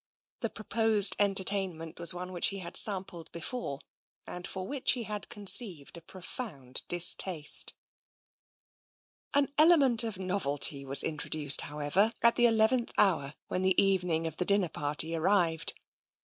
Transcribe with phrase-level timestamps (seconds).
[0.39, 3.81] The proposed entertainment was one which he had sampled before,
[4.25, 7.75] and for which he had conceived a pro found distaste.
[9.35, 14.37] An element of novelty was introduced, however, at the eleventh hour, when the evening of
[14.37, 15.75] the dinner party arrived.